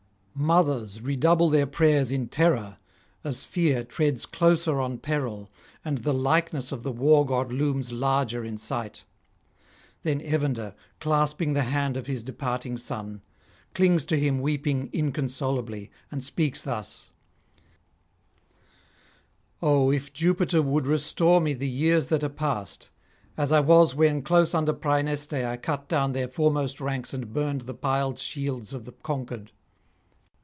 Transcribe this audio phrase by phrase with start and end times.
[0.33, 2.77] Mothers redouble their prayers in terror,
[3.23, 5.51] as fear treads closer on peril
[5.85, 9.03] and the likeness of the War God looms larger in sight.
[10.01, 13.21] Then Evander, clasping the hand of his departing son,
[13.75, 17.11] clings to him weeping inconsolably, and speaks thus:
[19.61, 22.89] 'Oh, if Jupiter would restore me the years that are past,
[23.37, 27.61] as I was when, close under Praeneste, I cut down their foremost ranks and burned
[27.63, 29.51] the piled shields of the conquered!